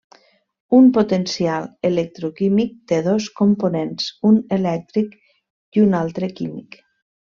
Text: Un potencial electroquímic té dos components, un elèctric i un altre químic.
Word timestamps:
Un 0.77 0.85
potencial 0.93 1.67
electroquímic 1.89 2.73
té 2.93 2.99
dos 3.09 3.27
components, 3.41 4.09
un 4.31 4.41
elèctric 4.59 5.15
i 5.79 5.85
un 5.89 5.99
altre 6.01 6.33
químic. 6.41 6.81